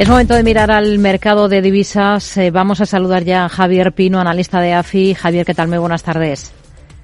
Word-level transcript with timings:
Es 0.00 0.08
momento 0.08 0.32
de 0.32 0.42
mirar 0.42 0.70
al 0.70 0.98
mercado 0.98 1.46
de 1.50 1.60
divisas. 1.60 2.38
Eh, 2.38 2.50
vamos 2.50 2.80
a 2.80 2.86
saludar 2.86 3.22
ya 3.22 3.44
a 3.44 3.48
Javier 3.50 3.92
Pino, 3.92 4.18
analista 4.18 4.58
de 4.58 4.72
AFI. 4.72 5.12
Javier, 5.12 5.44
¿qué 5.44 5.52
tal? 5.52 5.68
Muy 5.68 5.76
buenas 5.76 6.02
tardes. 6.02 6.54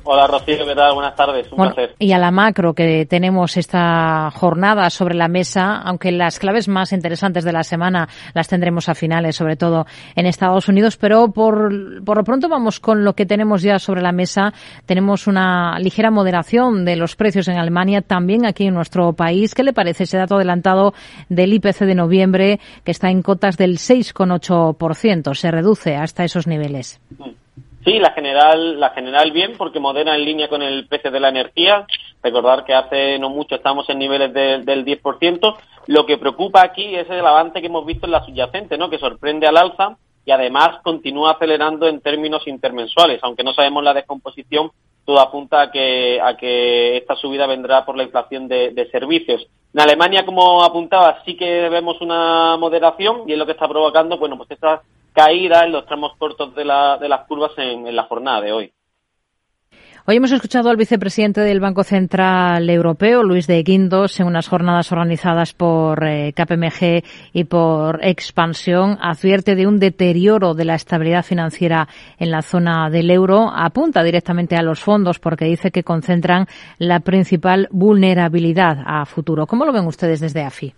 Hola 0.09 0.29
Rocío, 0.29 0.65
¿qué 0.65 0.75
tal? 0.77 0.95
Buenas 0.95 1.17
tardes, 1.17 1.51
un 1.51 1.59
placer. 1.59 1.97
Y 1.99 2.13
a 2.13 2.19
la 2.19 2.31
macro 2.31 2.75
que 2.75 3.07
tenemos 3.07 3.57
esta 3.57 4.31
jornada 4.31 4.89
sobre 4.89 5.17
la 5.17 5.27
mesa, 5.27 5.79
aunque 5.79 6.13
las 6.13 6.39
claves 6.39 6.69
más 6.69 6.93
interesantes 6.93 7.43
de 7.43 7.53
la 7.53 7.65
semana 7.65 8.09
las 8.33 8.47
tendremos 8.47 8.89
a 8.89 8.95
finales, 8.95 9.35
sobre 9.35 9.57
todo 9.57 9.85
en 10.15 10.27
Estados 10.27 10.69
Unidos, 10.69 10.97
pero 10.97 11.33
por, 11.33 12.05
por 12.05 12.19
lo 12.19 12.23
pronto 12.23 12.49
vamos 12.49 12.79
con 12.79 13.03
lo 13.03 13.15
que 13.15 13.27
tenemos 13.27 13.63
ya 13.63 13.81
sobre 13.81 14.01
la 14.01 14.13
mesa. 14.13 14.55
Tenemos 14.85 15.27
una 15.27 15.77
ligera 15.81 16.13
moderación 16.13 16.85
de 16.85 16.95
los 16.95 17.17
precios 17.17 17.49
en 17.49 17.59
Alemania, 17.59 18.01
también 18.01 18.47
aquí 18.47 18.69
en 18.69 18.75
nuestro 18.75 19.13
país. 19.13 19.57
¿Qué 19.57 19.65
le 19.65 19.73
parece 19.73 20.05
ese 20.05 20.19
dato 20.19 20.37
adelantado 20.37 20.95
del 21.29 21.53
IPC 21.53 21.81
de 21.81 21.95
noviembre 21.97 22.61
que 22.85 22.93
está 22.93 23.11
en 23.11 23.23
cotas 23.23 23.57
del 23.57 23.79
6,8%? 23.79 25.35
Se 25.35 25.51
reduce 25.51 25.97
hasta 25.97 26.23
esos 26.23 26.47
niveles. 26.47 27.01
Mm. 27.19 27.46
Sí, 27.87 28.01
la 28.01 28.11
general, 28.11 28.81
la 28.81 28.91
general 28.91 29.31
bien, 29.31 29.53
porque 29.57 29.79
modera 29.79 30.17
en 30.17 30.25
línea 30.25 30.49
con 30.49 30.61
el 30.61 30.89
precio 30.89 31.13
de 31.13 31.21
la 31.21 31.29
energía. 31.29 31.87
Recordar 32.21 32.65
que 32.65 32.75
hace 32.75 33.17
no 33.21 33.31
mucho 33.31 33.55
estamos 33.55 33.89
en 33.89 34.01
niveles 34.01 34.35
del 34.35 34.85
10%. 34.85 35.57
Lo 35.87 36.05
que 36.05 36.19
preocupa 36.19 36.65
aquí 36.65 36.97
es 36.97 37.09
el 37.09 37.25
avance 37.25 37.61
que 37.61 37.69
hemos 37.69 37.87
visto 37.87 38.07
en 38.07 38.11
la 38.11 38.25
subyacente, 38.27 38.77
¿no? 38.77 38.91
que 38.91 38.99
sorprende 38.99 39.47
al 39.47 39.57
alza 39.57 39.97
y 40.25 40.33
además 40.33 40.81
continúa 40.83 41.35
acelerando 41.35 41.87
en 41.87 42.01
términos 42.01 42.49
intermensuales. 42.49 43.21
Aunque 43.23 43.45
no 43.45 43.53
sabemos 43.53 43.85
la 43.85 43.95
descomposición, 43.95 44.73
todo 45.05 45.21
apunta 45.21 45.61
a 45.61 45.71
que, 45.71 46.21
a 46.21 46.37
que 46.37 46.97
esta 46.97 47.15
subida 47.15 47.47
vendrá 47.47 47.85
por 47.85 47.97
la 47.97 48.03
inflación 48.03 48.49
de, 48.49 48.73
de 48.73 48.91
servicios. 48.91 49.47
En 49.73 49.81
Alemania, 49.81 50.27
como 50.27 50.65
apuntaba, 50.65 51.23
sí 51.25 51.37
que 51.37 51.69
vemos 51.69 52.01
una 52.01 52.57
moderación 52.57 53.23
y 53.29 53.35
es 53.35 53.39
lo 53.39 53.47
que 53.47 53.53
está 53.53 53.69
provocando, 53.69 54.19
bueno, 54.19 54.37
pues 54.37 54.51
estas 54.51 54.81
caída 55.17 55.65
en 55.65 55.73
los 55.73 55.87
tramos 55.87 56.13
cortos 56.19 56.55
de, 56.55 56.65
la, 56.65 56.99
de 56.99 57.09
las 57.09 57.27
curvas 57.27 57.53
en, 57.57 57.97
la 57.97 58.03
jornada 58.03 58.43
de 58.43 58.53
hoy. 58.53 58.73
Hoy 60.09 60.17
hemos 60.17 60.31
escuchado 60.31 60.71
al 60.71 60.77
vicepresidente 60.77 61.41
del 61.41 61.59
Banco 61.59 61.83
Central 61.83 62.71
Europeo, 62.71 63.25
Luis 63.25 63.49
de 63.49 63.61
Guindos, 63.65 64.21
en 64.21 64.29
unas 64.29 64.47
jornadas 64.47 64.93
organizadas 64.93 65.53
por 65.53 66.07
eh, 66.07 66.33
KPMG 66.33 67.03
y 67.33 67.45
por 67.45 68.05
Expansión. 68.05 68.99
Advierte 69.01 69.57
de 69.57 69.67
un 69.67 69.81
deterioro 69.81 70.55
de 70.55 70.67
la 70.67 70.77
estabilidad 70.77 71.25
financiera 71.25 71.89
en 72.19 72.31
la 72.31 72.43
zona 72.43 72.89
del 72.89 73.11
euro. 73.11 73.51
Apunta 73.53 74.05
directamente 74.05 74.55
a 74.55 74.63
los 74.63 74.79
fondos 74.79 75.19
porque 75.19 75.47
dice 75.47 75.73
que 75.73 75.83
concentran 75.83 76.47
la 76.79 77.01
principal 77.01 77.67
vulnerabilidad 77.73 78.85
a 78.87 79.07
futuro. 79.07 79.47
¿Cómo 79.47 79.65
lo 79.65 79.73
ven 79.73 79.87
ustedes 79.87 80.21
desde 80.21 80.45
AFI? 80.45 80.75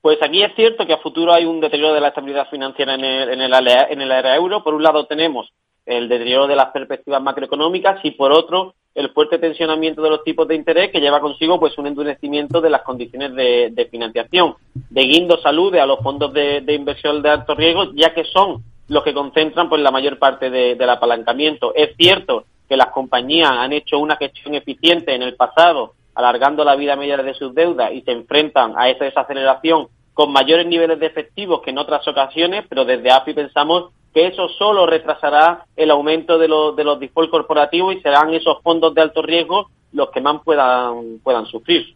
Pues 0.00 0.18
aquí 0.22 0.42
es 0.42 0.54
cierto 0.54 0.86
que 0.86 0.94
a 0.94 0.98
futuro 0.98 1.32
hay 1.32 1.44
un 1.44 1.60
deterioro 1.60 1.92
de 1.92 2.00
la 2.00 2.08
estabilidad 2.08 2.48
financiera 2.48 2.94
en 2.94 3.04
el, 3.04 3.28
en 3.30 3.40
el, 3.42 3.52
en 3.52 4.00
el 4.00 4.12
área 4.12 4.36
euro. 4.36 4.64
Por 4.64 4.74
un 4.74 4.82
lado 4.82 5.06
tenemos 5.06 5.52
el 5.84 6.08
deterioro 6.08 6.46
de 6.46 6.56
las 6.56 6.70
perspectivas 6.70 7.22
macroeconómicas 7.22 8.02
y 8.04 8.12
por 8.12 8.32
otro 8.32 8.74
el 8.94 9.10
fuerte 9.10 9.38
tensionamiento 9.38 10.02
de 10.02 10.10
los 10.10 10.24
tipos 10.24 10.48
de 10.48 10.54
interés 10.54 10.90
que 10.90 11.00
lleva 11.00 11.20
consigo 11.20 11.60
pues 11.60 11.76
un 11.78 11.86
endurecimiento 11.86 12.60
de 12.60 12.70
las 12.70 12.82
condiciones 12.82 13.34
de, 13.34 13.88
financiación. 13.90 14.54
De 14.74 15.02
Guindo 15.02 15.38
salude 15.40 15.80
a 15.80 15.86
los 15.86 16.00
fondos 16.00 16.32
de, 16.32 16.64
inversión 16.68 17.22
de 17.22 17.30
alto 17.30 17.54
riesgo 17.54 17.92
ya 17.94 18.12
que 18.14 18.24
son 18.24 18.64
los 18.88 19.04
que 19.04 19.14
concentran 19.14 19.68
pues 19.68 19.80
la 19.80 19.92
mayor 19.92 20.18
parte 20.18 20.50
del 20.50 20.90
apalancamiento. 20.90 21.72
Es 21.74 21.94
cierto 21.96 22.44
que 22.68 22.76
las 22.76 22.88
compañías 22.88 23.50
han 23.50 23.72
hecho 23.72 23.98
una 23.98 24.16
gestión 24.16 24.54
eficiente 24.54 25.14
en 25.14 25.22
el 25.22 25.36
pasado 25.36 25.94
alargando 26.14 26.64
la 26.64 26.76
vida 26.76 26.96
media 26.96 27.16
de 27.16 27.34
sus 27.34 27.54
deudas 27.54 27.92
y 27.92 28.02
se 28.02 28.12
enfrentan 28.12 28.74
a 28.76 28.88
esa 28.88 29.04
desaceleración 29.04 29.88
con 30.14 30.32
mayores 30.32 30.66
niveles 30.66 30.98
de 31.00 31.06
efectivos 31.06 31.62
que 31.64 31.70
en 31.70 31.78
otras 31.78 32.06
ocasiones, 32.06 32.64
pero 32.68 32.84
desde 32.84 33.10
AFI 33.10 33.32
pensamos 33.32 33.92
que 34.12 34.26
eso 34.26 34.48
solo 34.58 34.86
retrasará 34.86 35.64
el 35.76 35.90
aumento 35.90 36.38
de 36.38 36.48
los, 36.48 36.74
de 36.76 36.84
los 36.84 36.98
default 36.98 37.30
corporativos 37.30 37.94
y 37.94 38.00
serán 38.00 38.34
esos 38.34 38.60
fondos 38.62 38.94
de 38.94 39.02
alto 39.02 39.22
riesgo 39.22 39.70
los 39.92 40.10
que 40.10 40.20
más 40.20 40.42
puedan, 40.44 41.18
puedan 41.22 41.46
sufrir. 41.46 41.94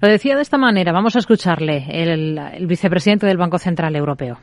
Lo 0.00 0.08
decía 0.08 0.36
de 0.36 0.42
esta 0.42 0.58
manera, 0.58 0.92
vamos 0.92 1.16
a 1.16 1.20
escucharle, 1.20 1.86
el, 1.88 2.38
el 2.38 2.66
vicepresidente 2.66 3.26
del 3.26 3.36
Banco 3.36 3.58
Central 3.58 3.94
Europeo. 3.96 4.38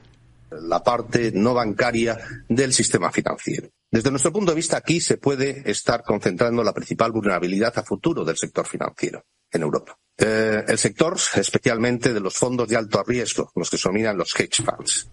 La 0.68 0.80
parte 0.80 1.32
no 1.34 1.54
bancaria 1.54 2.18
del 2.48 2.74
sistema 2.74 3.12
financiero. 3.12 3.68
Desde 3.92 4.12
nuestro 4.12 4.32
punto 4.32 4.52
de 4.52 4.56
vista, 4.56 4.78
aquí 4.78 5.02
se 5.02 5.18
puede 5.18 5.70
estar 5.70 6.04
concentrando 6.04 6.64
la 6.64 6.74
principal 6.74 7.12
vulnerabilidad 7.12 7.74
a 7.78 7.84
futuro 7.84 8.24
del 8.24 8.38
sector 8.38 8.68
financiero 8.68 9.26
en 9.52 9.64
Europa. 9.64 9.98
Eh, 10.16 10.64
el 10.68 10.78
sector, 10.78 11.18
especialmente 11.36 12.14
de 12.14 12.20
los 12.20 12.36
fondos 12.36 12.68
de 12.68 12.76
alto 12.76 13.02
riesgo, 13.04 13.52
los 13.56 13.70
que 13.70 13.78
se 13.78 14.14
los 14.14 14.40
hedge 14.40 14.64
funds. 14.64 15.10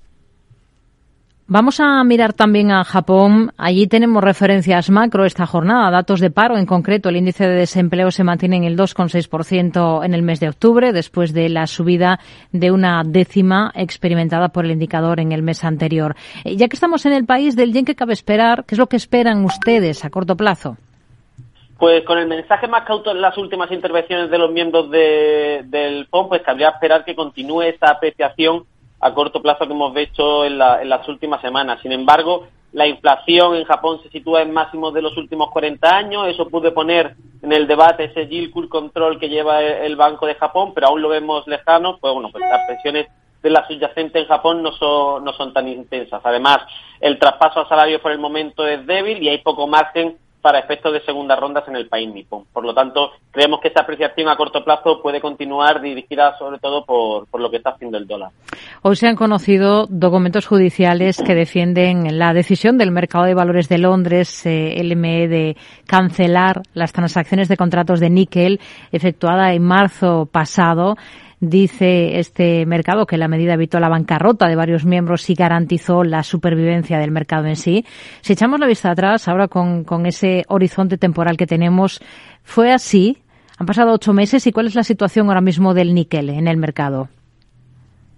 Vamos 1.49 1.79
a 1.79 2.03
mirar 2.03 2.33
también 2.33 2.73
a 2.73 2.83
Japón. 2.83 3.53
Allí 3.57 3.87
tenemos 3.87 4.21
referencias 4.25 4.91
macro 4.91 5.25
esta 5.25 5.47
jornada, 5.47 5.93
datos 5.93 6.19
de 6.19 6.33
paro 6.33 6.59
en 6.59 6.67
concreto. 6.67 7.09
El 7.09 7.19
índice 7.19 7.47
de 7.47 7.55
desempleo 7.55 8.11
se 8.11 8.25
mantiene 8.25 8.57
en 8.57 8.65
el 8.65 8.77
2,6% 8.77 10.05
en 10.05 10.13
el 10.13 10.23
mes 10.23 10.41
de 10.41 10.49
octubre, 10.49 10.93
después 10.93 11.33
de 11.33 11.49
la 11.49 11.69
subida 11.69 12.19
de 12.51 12.73
una 12.73 13.05
décima 13.07 13.71
experimentada 13.77 14.49
por 14.49 14.65
el 14.65 14.73
indicador 14.73 15.21
en 15.21 15.31
el 15.31 15.43
mes 15.43 15.63
anterior. 15.63 16.17
Eh, 16.45 16.57
ya 16.57 16.67
que 16.67 16.75
estamos 16.75 17.07
en 17.07 17.13
el 17.13 17.27
país 17.27 17.55
del 17.55 17.73
yen, 17.73 17.85
¿qué 17.85 17.95
cabe 17.95 18.15
esperar? 18.15 18.65
¿Qué 18.67 18.75
es 18.75 18.79
lo 18.81 18.89
que 18.89 18.97
esperan 18.97 19.45
ustedes 19.45 20.05
a 20.05 20.11
corto 20.11 20.37
plazo? 20.37 20.77
Pues 21.79 22.05
con 22.05 22.19
el 22.19 22.27
mensaje 22.27 22.67
más 22.67 22.85
cauto 22.85 23.13
en 23.13 23.21
las 23.21 23.39
últimas 23.39 23.71
intervenciones 23.71 24.33
de 24.33 24.39
los 24.39 24.51
miembros 24.51 24.91
del 24.91 26.09
POM, 26.11 26.29
pues 26.29 26.43
cabría 26.43 26.71
esperar 26.71 27.05
que 27.05 27.15
continúe 27.15 27.63
esta 27.63 27.93
apreciación 27.93 28.65
a 29.01 29.15
corto 29.15 29.43
plazo 29.43 29.67
que 29.67 29.73
hemos 29.73 29.93
visto 29.95 30.45
en, 30.45 30.59
las 30.59 31.09
últimas 31.09 31.41
semanas. 31.41 31.81
Sin 31.83 31.93
embargo, 31.93 32.49
la 32.73 32.87
inflación 32.87 33.57
en 33.57 33.65
Japón 33.65 34.01
se 34.03 34.11
sitúa 34.11 34.43
en 34.43 34.53
máximos 34.53 34.93
de 34.95 35.03
los 35.03 35.17
últimos 35.17 35.51
40 35.51 35.97
años. 35.97 36.29
Eso 36.29 36.49
puede 36.49 36.73
poner 36.73 37.15
en 37.43 37.53
el 37.53 37.67
debate 37.67 38.05
ese 38.05 38.27
yield 38.27 38.53
curve 38.53 38.69
control 38.69 39.19
que 39.19 39.29
lleva 39.29 39.63
el 39.63 39.97
Banco 39.97 40.27
de 40.27 40.35
Japón, 40.35 40.73
pero 40.75 40.89
aún 40.89 41.03
lo 41.03 41.09
vemos 41.09 41.47
lejano. 41.47 41.99
Pues 41.99 42.13
bueno, 42.13 42.31
pues 42.31 42.45
las 42.49 42.67
presiones 42.67 43.07
de 43.43 43.51
la 43.51 43.67
subyacente 43.67 44.19
en 44.19 44.27
Japón 44.27 44.63
no 44.63 44.73
son, 44.73 45.25
no 45.25 45.33
son 45.35 45.53
tan 45.53 45.69
intensas. 45.69 46.21
Además, 46.25 46.59
el 47.01 47.19
traspaso 47.19 47.61
a 47.61 47.69
salario 47.69 48.01
por 48.01 48.13
el 48.13 48.19
momento 48.19 48.67
es 48.67 48.85
débil 48.87 49.23
y 49.23 49.29
hay 49.29 49.39
poco 49.39 49.67
margen 49.67 50.17
para 50.41 50.59
efectos 50.59 50.93
de 50.93 51.01
segundas 51.01 51.39
rondas 51.39 51.67
en 51.69 51.77
el 51.77 51.89
país 51.89 52.13
nipón. 52.13 52.45
Por 52.53 52.65
lo 52.65 52.75
tanto, 52.75 53.11
creemos 53.31 53.61
que 53.61 53.69
esta 53.69 53.83
apreciación 53.83 54.29
a 54.29 54.37
corto 54.37 54.65
plazo 54.65 55.03
puede 55.03 55.21
continuar 55.21 55.81
dirigida 55.81 56.37
sobre 56.39 56.59
todo 56.59 56.85
por, 56.85 57.41
lo 57.41 57.51
que 57.51 57.57
está 57.57 57.71
haciendo 57.71 57.99
el 57.99 58.07
dólar. 58.07 58.31
Hoy 58.83 58.97
se 58.97 59.09
han 59.09 59.17
conocido 59.17 59.87
documentos 59.89 60.47
judiciales 60.47 61.23
que 61.23 61.35
defienden 61.35 62.19
la 62.19 62.33
decisión 62.33 62.79
del 62.79 62.93
mercado 62.93 63.25
de 63.25 63.35
valores 63.35 63.69
de 63.69 63.79
Londres, 63.79 64.47
eh, 64.47 64.81
LME, 64.83 65.29
de 65.29 65.57
cancelar 65.87 66.63
las 66.75 66.93
transacciones 66.93 67.49
de 67.49 67.57
contratos 67.57 68.01
de 68.01 68.11
níquel 68.11 68.61
efectuada 68.93 69.53
en 69.53 69.63
marzo 69.63 70.29
pasado. 70.31 70.97
Dice 71.39 72.19
este 72.19 72.65
mercado 72.65 73.05
que 73.05 73.19
la 73.19 73.29
medida 73.29 73.55
evitó 73.55 73.79
la 73.79 73.91
bancarrota 73.91 74.49
de 74.49 74.57
varios 74.57 74.87
miembros 74.87 75.29
y 75.29 75.35
garantizó 75.35 76.03
la 76.03 76.23
supervivencia 76.23 76.99
del 76.99 77.11
mercado 77.11 77.45
en 77.47 77.57
sí. 77.57 77.85
Si 78.23 78.33
echamos 78.33 78.59
la 78.59 78.67
vista 78.67 78.91
atrás, 78.91 79.29
ahora 79.29 79.47
con, 79.47 79.85
con 79.85 80.07
ese 80.07 80.45
horizonte 80.49 80.97
temporal 80.97 81.37
que 81.37 81.47
tenemos, 81.47 82.01
¿fue 82.43 82.73
así? 82.73 83.19
Han 83.59 83.67
pasado 83.67 83.93
ocho 83.93 84.15
meses 84.15 84.47
y 84.47 84.53
¿cuál 84.53 84.67
es 84.67 84.75
la 84.75 84.83
situación 84.83 85.29
ahora 85.29 85.43
mismo 85.43 85.75
del 85.75 85.93
níquel 85.95 86.31
en 86.31 86.49
el 86.49 86.57
mercado? 86.57 87.09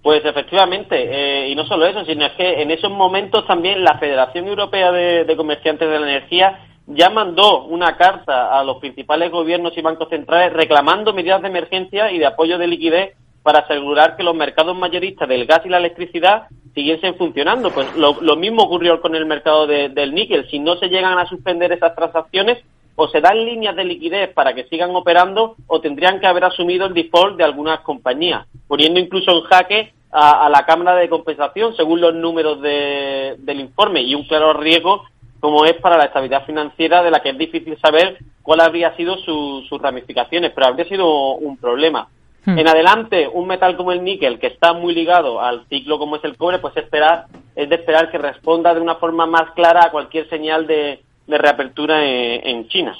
Pues 0.01 0.23
efectivamente, 0.23 0.95
eh, 0.95 1.49
y 1.49 1.55
no 1.55 1.65
solo 1.65 1.87
eso, 1.87 2.05
sino 2.05 2.25
es 2.25 2.31
que 2.37 2.61
en 2.61 2.71
esos 2.71 2.89
momentos 2.89 3.45
también 3.45 3.83
la 3.83 3.97
Federación 3.99 4.47
Europea 4.47 4.93
de 4.93 5.35
Comerciantes 5.35 5.89
de 5.89 5.99
la 5.99 6.09
Energía 6.09 6.57
ya 6.89 7.09
mandó 7.09 7.65
una 7.65 7.97
carta 7.97 8.57
a 8.57 8.63
los 8.63 8.77
principales 8.77 9.31
gobiernos 9.31 9.77
y 9.77 9.81
bancos 9.81 10.09
centrales 10.09 10.53
reclamando 10.53 11.13
medidas 11.13 11.41
de 11.41 11.47
emergencia 11.47 12.11
y 12.11 12.17
de 12.17 12.25
apoyo 12.25 12.57
de 12.57 12.67
liquidez 12.67 13.15
para 13.43 13.59
asegurar 13.59 14.17
que 14.17 14.23
los 14.23 14.35
mercados 14.35 14.75
mayoristas 14.75 15.29
del 15.29 15.45
gas 15.45 15.61
y 15.65 15.69
la 15.69 15.77
electricidad 15.77 16.47
siguiesen 16.73 17.15
funcionando. 17.15 17.71
Pues 17.71 17.95
lo, 17.95 18.35
mismo 18.35 18.63
ocurrió 18.63 18.99
con 19.01 19.15
el 19.15 19.25
mercado 19.25 19.67
del 19.67 20.13
níquel. 20.13 20.49
Si 20.49 20.59
no 20.59 20.77
se 20.77 20.89
llegan 20.89 21.17
a 21.17 21.27
suspender 21.27 21.71
esas 21.71 21.95
transacciones, 21.95 22.57
o 22.95 23.07
se 23.07 23.21
dan 23.21 23.45
líneas 23.45 23.77
de 23.77 23.85
liquidez 23.85 24.33
para 24.33 24.53
que 24.53 24.65
sigan 24.65 24.93
operando, 24.93 25.55
o 25.67 25.79
tendrían 25.79 26.19
que 26.19 26.27
haber 26.27 26.43
asumido 26.43 26.85
el 26.85 26.93
default 26.93 27.37
de 27.37 27.45
algunas 27.45 27.79
compañías, 27.81 28.45
poniendo 28.67 28.99
incluso 28.99 29.31
en 29.31 29.41
jaque 29.43 29.93
a, 30.11 30.49
la 30.49 30.65
Cámara 30.65 30.95
de 30.95 31.07
Compensación, 31.07 31.75
según 31.77 32.01
los 32.01 32.13
números 32.13 32.61
del 32.61 33.59
informe, 33.59 34.01
y 34.01 34.15
un 34.15 34.23
claro 34.27 34.53
riesgo 34.53 35.03
como 35.39 35.65
es 35.65 35.75
para 35.75 35.97
la 35.97 36.05
estabilidad 36.05 36.45
financiera 36.45 37.03
de 37.03 37.11
la 37.11 37.21
que 37.21 37.29
es 37.29 37.37
difícil 37.37 37.77
saber 37.79 38.17
cuál 38.41 38.61
habría 38.61 38.95
sido 38.95 39.17
sus 39.17 39.81
ramificaciones, 39.81 40.51
pero 40.53 40.67
habría 40.67 40.85
sido 40.85 41.35
un 41.35 41.57
problema. 41.57 42.07
Hmm. 42.45 42.57
En 42.57 42.67
adelante, 42.67 43.27
un 43.31 43.47
metal 43.47 43.75
como 43.75 43.91
el 43.91 44.03
níquel, 44.03 44.39
que 44.39 44.47
está 44.47 44.73
muy 44.73 44.93
ligado 44.93 45.41
al 45.41 45.65
ciclo 45.67 45.99
como 45.99 46.15
es 46.15 46.23
el 46.23 46.37
cobre, 46.37 46.59
pues 46.59 46.75
esperar, 46.77 47.25
es 47.55 47.69
de 47.69 47.75
esperar 47.75 48.09
que 48.11 48.17
responda 48.17 48.73
de 48.73 48.81
una 48.81 48.95
forma 48.95 49.25
más 49.25 49.51
clara 49.51 49.85
a 49.85 49.91
cualquier 49.91 50.29
señal 50.29 50.67
de, 50.67 51.01
reapertura 51.27 52.03
en, 52.03 52.47
en, 52.47 52.67
China. 52.69 52.95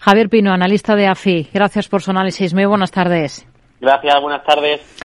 Javier 0.00 0.28
Pino, 0.28 0.52
analista 0.52 0.94
de 0.94 1.08
AFI, 1.08 1.48
gracias 1.52 1.88
por 1.88 2.02
su 2.02 2.12
análisis. 2.12 2.54
Muy 2.54 2.66
buenas 2.66 2.92
tardes. 2.92 3.48
Gracias, 3.80 4.20
buenas 4.20 4.44
tardes. 4.44 4.92